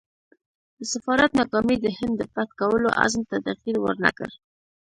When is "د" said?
0.79-0.81, 1.81-1.87, 2.17-2.21